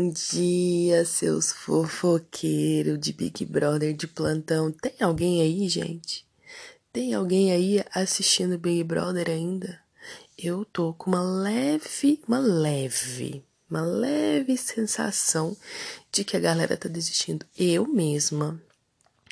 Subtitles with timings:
[0.00, 4.70] Bom dia, seus fofoqueiros de Big Brother de plantão.
[4.70, 6.24] Tem alguém aí, gente?
[6.92, 9.80] Tem alguém aí assistindo Big Brother ainda?
[10.38, 15.56] Eu tô com uma leve, uma leve, uma leve sensação
[16.12, 17.44] de que a galera tá desistindo.
[17.58, 18.62] Eu mesma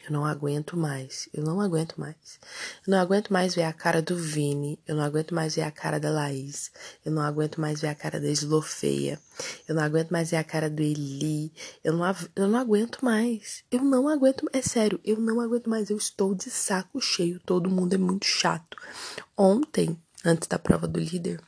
[0.07, 1.29] eu não aguento mais.
[1.35, 2.39] Eu não aguento mais.
[2.87, 4.79] Eu não aguento mais ver a cara do Vini.
[4.87, 6.71] Eu não aguento mais ver a cara da Laís.
[7.05, 9.21] Eu não aguento mais ver a cara da Slofeia.
[9.67, 11.53] Eu não aguento mais ver a cara do Eli.
[11.83, 12.05] Eu não,
[12.37, 13.65] eu não aguento mais.
[13.69, 14.49] Eu não aguento.
[14.53, 15.91] É sério, eu não aguento mais.
[15.91, 17.41] Eu estou de saco cheio.
[17.45, 18.77] Todo mundo é muito chato.
[19.37, 21.41] Ontem, antes da prova do líder,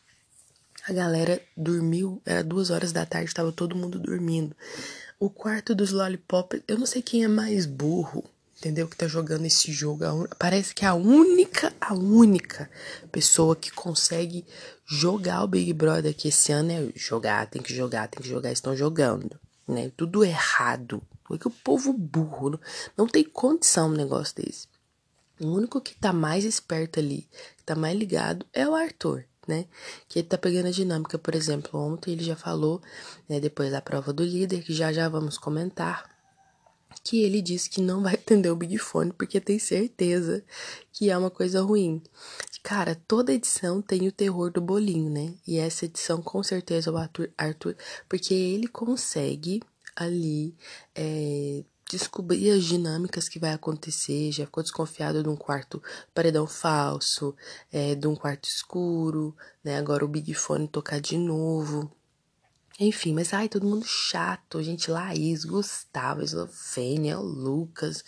[0.88, 2.20] a galera dormiu.
[2.26, 4.56] Era duas horas da tarde, estava todo mundo dormindo.
[5.20, 8.24] O quarto dos lollipops, eu não sei quem é mais burro
[8.58, 8.88] entendeu?
[8.88, 10.04] Que tá jogando esse jogo.
[10.38, 12.68] Parece que é a única, a única
[13.10, 14.44] pessoa que consegue
[14.84, 18.52] jogar o Big Brother que esse ano é jogar, tem que jogar, tem que jogar,
[18.52, 19.90] estão jogando, né?
[19.96, 21.02] Tudo errado.
[21.24, 22.60] Porque o povo burro não,
[22.96, 24.66] não tem condição um negócio desse.
[25.40, 29.66] O único que tá mais esperto ali, que tá mais ligado, é o Arthur, né?
[30.08, 32.82] Que ele tá pegando a dinâmica, por exemplo, ontem ele já falou,
[33.28, 36.17] né, depois da prova do líder, que já já vamos comentar
[37.04, 40.44] que ele disse que não vai atender o Big Fone porque tem certeza
[40.92, 42.02] que é uma coisa ruim.
[42.62, 45.34] Cara, toda edição tem o terror do bolinho, né?
[45.46, 47.76] E essa edição com certeza o Arthur, Arthur
[48.08, 49.62] porque ele consegue
[49.96, 50.54] ali
[50.94, 54.30] é, descobrir as dinâmicas que vai acontecer.
[54.32, 55.82] Já ficou desconfiado de um quarto
[56.14, 57.34] paredão falso,
[57.72, 59.78] é, de um quarto escuro, né?
[59.78, 61.90] Agora o Big Fone tocar de novo.
[62.80, 64.62] Enfim, mas ai, todo mundo chato.
[64.62, 68.04] Gente, Laís, Gustavo, Eslovênia, Lucas.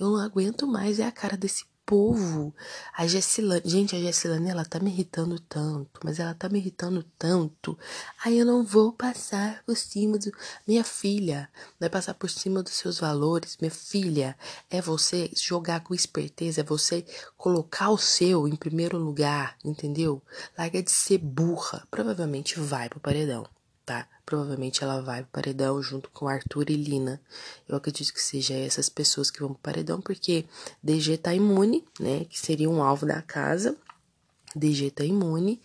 [0.00, 2.54] Eu não aguento mais é a cara desse povo.
[2.96, 7.02] A Gessilane, gente, a Gessilane, ela tá me irritando tanto, mas ela tá me irritando
[7.18, 7.78] tanto.
[8.24, 10.32] Aí eu não vou passar por cima do.
[10.66, 13.58] Minha filha, vai passar por cima dos seus valores.
[13.60, 14.38] Minha filha,
[14.70, 17.04] é você jogar com esperteza, é você
[17.36, 20.22] colocar o seu em primeiro lugar, entendeu?
[20.56, 21.86] Larga de ser burra.
[21.90, 23.46] Provavelmente vai pro paredão
[23.84, 24.06] tá?
[24.24, 27.20] Provavelmente ela vai pro paredão junto com Arthur e Lina.
[27.68, 30.46] Eu acredito que seja essas pessoas que vão pro paredão, porque
[30.82, 32.24] DG tá imune, né?
[32.24, 33.76] Que seria um alvo da casa.
[34.56, 35.60] DG tá imune.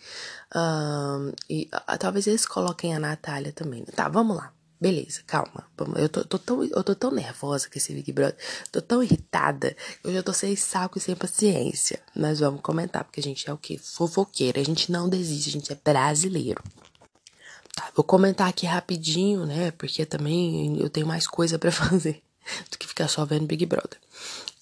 [0.54, 3.84] Uh, e uh, talvez eles coloquem a Natália também.
[3.84, 4.52] Tá, vamos lá.
[4.80, 5.66] Beleza, calma.
[5.96, 8.36] Eu tô, tô, tão, eu tô tão nervosa com esse Big Brother.
[8.72, 9.76] Tô tão irritada.
[10.02, 12.00] Eu já tô sem saco e sem paciência.
[12.16, 13.78] Mas vamos comentar, porque a gente é o quê?
[13.78, 14.58] Fofoqueira.
[14.58, 16.62] A gente não desiste, a gente é brasileiro.
[17.74, 19.70] Tá, vou comentar aqui rapidinho, né?
[19.72, 22.22] Porque também eu tenho mais coisa para fazer
[22.70, 23.98] do que ficar só vendo Big Brother.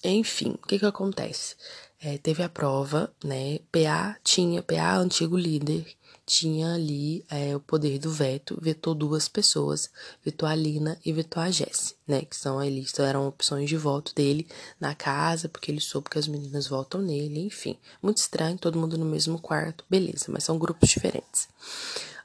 [0.03, 1.55] Enfim, o que que acontece?
[2.01, 3.59] É, teve a prova, né?
[3.71, 5.85] PA tinha, PA antigo líder,
[6.29, 9.89] tinha ali é, o poder do veto, vetou duas pessoas,
[10.23, 12.21] vetou a Lina e vetou a Jessie, né?
[12.21, 14.47] Que são ali, eram opções de voto dele
[14.79, 17.77] na casa, porque ele soube que as meninas votam nele, enfim.
[18.01, 21.49] Muito estranho, todo mundo no mesmo quarto, beleza, mas são grupos diferentes.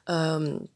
[0.07, 0.67] Um,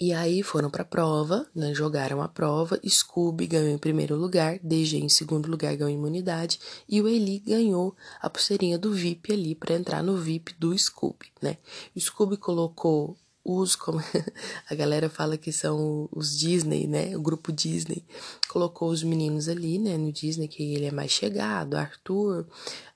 [0.00, 1.74] e aí foram pra prova, né?
[1.74, 2.78] Jogaram a prova.
[2.86, 6.60] Scooby ganhou em primeiro lugar, DG em segundo lugar ganhou imunidade.
[6.88, 11.32] E o Eli ganhou a pulseirinha do VIP ali para entrar no VIP do Scooby,
[11.42, 11.58] né?
[11.96, 13.16] O Scooby colocou
[13.48, 13.98] os, como
[14.68, 17.16] a galera fala que são os Disney, né?
[17.16, 18.04] O grupo Disney
[18.48, 19.96] colocou os meninos ali, né?
[19.96, 22.46] No Disney que ele é mais chegado, Arthur,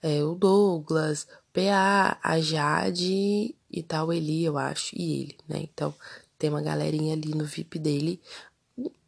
[0.03, 5.61] é, o Douglas, PA, a Jade e tal, Eli, eu acho, e ele, né?
[5.63, 5.95] Então
[6.39, 8.21] tem uma galerinha ali no VIP dele.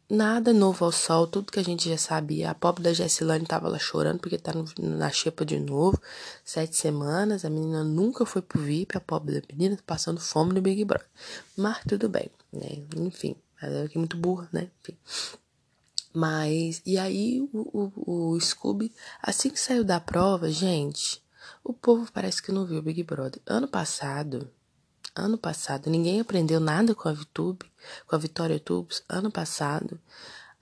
[0.07, 2.51] Nada novo ao sol, tudo que a gente já sabia.
[2.51, 5.99] A pobre da Jessilane tava lá chorando porque tá no, na xepa de novo.
[6.43, 10.61] Sete semanas, a menina nunca foi pro VIP, a pobre da menina passando fome no
[10.61, 11.07] Big Brother.
[11.57, 12.83] Mas tudo bem, né?
[12.97, 14.69] Enfim, ela é muito burra, né?
[14.81, 14.95] Enfim.
[16.13, 21.21] Mas, e aí o, o, o Scooby, assim que saiu da prova, gente,
[21.63, 23.41] o povo parece que não viu o Big Brother.
[23.45, 24.49] Ano passado,
[25.15, 27.65] ano passado, ninguém aprendeu nada com a VTube,
[28.05, 29.01] com a Vitória Tubes.
[29.07, 29.99] Ano passado,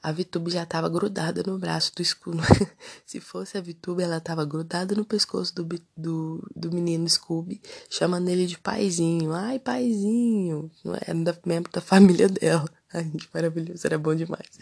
[0.04, 2.42] a VTube já estava grudada no braço do Scooby.
[3.06, 5.63] Se fosse a VTube, ela estava grudada no pescoço do,
[5.95, 9.31] do, do menino Scooby, chamando ele de paizinho.
[9.31, 10.69] Ai, paizinho.
[10.83, 12.69] Não era da, membro da família dela.
[12.94, 14.60] Ai, gente, maravilhoso, era bom demais.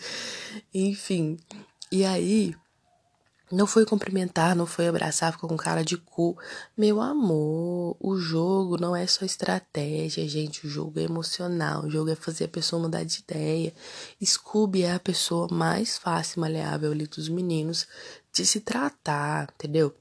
[0.72, 1.38] Enfim,
[1.92, 2.56] e aí
[3.52, 6.38] não foi cumprimentar, não foi abraçar, ficou com cara de cu.
[6.78, 10.66] Meu amor, o jogo não é só estratégia, gente.
[10.66, 11.86] O jogo é emocional.
[11.86, 13.74] O jogo é fazer a pessoa mudar de ideia.
[14.24, 17.88] Scooby é a pessoa mais fácil e maleável ali dos meninos
[18.34, 19.94] de se tratar, entendeu?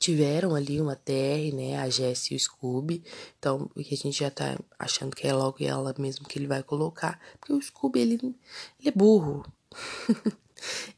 [0.00, 3.04] tiveram ali uma TR, né, a Jess e o Scooby,
[3.38, 6.62] então, que a gente já tá achando que é logo ela mesmo que ele vai
[6.62, 8.34] colocar, porque o Scooby, ele, ele
[8.86, 9.44] é burro,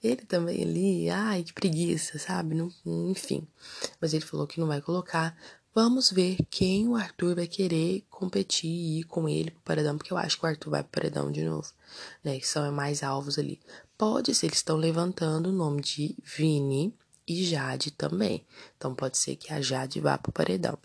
[0.03, 2.71] ele também ali, ai, que preguiça, sabe, não,
[3.11, 3.47] enfim,
[4.01, 5.37] mas ele falou que não vai colocar,
[5.75, 10.13] vamos ver quem o Arthur vai querer competir e ir com ele pro paredão, porque
[10.13, 11.71] eu acho que o Arthur vai pro paredão de novo,
[12.23, 13.61] né, que são mais alvos ali,
[13.97, 16.95] pode ser, eles estão levantando o nome de Vini,
[17.27, 18.45] e Jade também.
[18.77, 20.79] Então pode ser que a Jade vá para o paredão.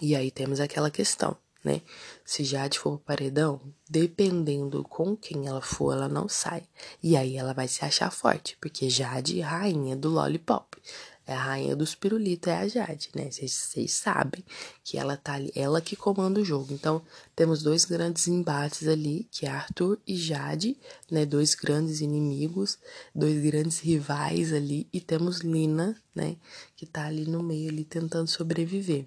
[0.00, 1.36] E aí temos aquela questão,
[1.68, 1.82] né?
[2.24, 6.62] Se Jade for paredão, dependendo com quem ela for, ela não sai.
[7.02, 10.78] E aí ela vai se achar forte, porque Jade é rainha do lollipop.
[11.26, 13.30] É a rainha dos pirulitos, é a Jade, né?
[13.30, 14.42] Vocês sabem
[14.82, 16.72] que ela tá ali, ela que comanda o jogo.
[16.72, 17.02] Então,
[17.36, 20.78] temos dois grandes embates ali, que é Arthur e Jade,
[21.10, 21.26] né?
[21.26, 22.78] Dois grandes inimigos,
[23.14, 24.88] dois grandes rivais ali.
[24.90, 26.38] E temos Lina, né?
[26.74, 29.06] Que tá ali no meio, ali, tentando sobreviver.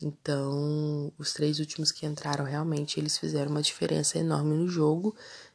[0.00, 5.14] Então, os três últimos que entraram, realmente, eles fizeram uma diferença enorme no jogo.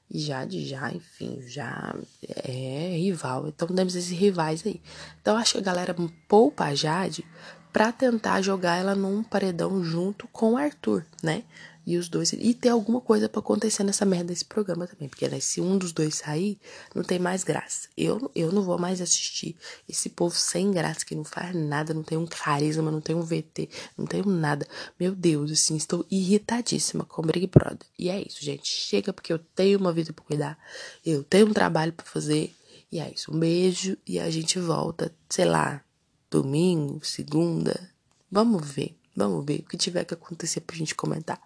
[0.09, 3.47] E já de já, enfim, já é rival.
[3.47, 4.81] Então temos esses rivais aí.
[5.21, 5.95] Então acho que a galera
[6.27, 7.25] poupa a Jade
[7.71, 11.43] pra tentar jogar ela num paredão junto com o Arthur, né?
[11.85, 12.31] E os dois.
[12.31, 15.09] E ter alguma coisa para acontecer nessa merda desse programa também.
[15.09, 16.57] Porque né, se um dos dois sair,
[16.95, 17.89] não tem mais graça.
[17.97, 19.55] Eu, eu não vou mais assistir
[19.87, 23.21] esse povo sem graça, que não faz nada, não tem um carisma, não tem um
[23.21, 24.65] VT, não tem nada.
[24.97, 27.85] Meu Deus, assim, estou irritadíssima com o Big Brother.
[27.99, 28.67] E é isso, gente.
[28.67, 30.57] Chega porque eu tenho uma vida para cuidar.
[31.05, 32.55] Eu tenho um trabalho para fazer.
[32.89, 33.33] E é isso.
[33.33, 35.83] Um beijo e a gente volta, sei lá,
[36.29, 37.91] domingo, segunda.
[38.31, 38.95] Vamos ver.
[39.15, 41.41] Vamos ver o que tiver que acontecer pra gente comentar.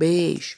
[0.00, 0.54] Beijo.